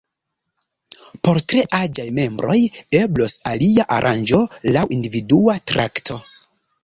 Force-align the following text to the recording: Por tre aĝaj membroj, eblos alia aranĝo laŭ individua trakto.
Por 1.27 1.39
tre 1.51 1.65
aĝaj 1.79 2.05
membroj, 2.19 2.55
eblos 3.01 3.35
alia 3.51 3.87
aranĝo 3.99 4.41
laŭ 4.77 4.85
individua 4.99 5.59
trakto. 5.73 6.19